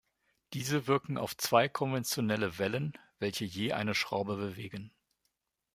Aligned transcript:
Diese 0.53 0.87
wirken 0.87 1.19
auf 1.19 1.37
zwei 1.37 1.69
konventionelle 1.69 2.57
Wellen, 2.57 2.97
welche 3.19 3.45
je 3.45 3.73
eine 3.73 3.93
Schraube 3.93 4.35
bewegen. 4.35 4.91